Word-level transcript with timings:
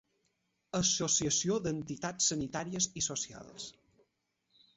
Associació 0.77 1.57
d'Entitats 1.67 2.31
Sanitàries 2.33 2.89
i 3.03 3.05
Socials. 3.11 3.71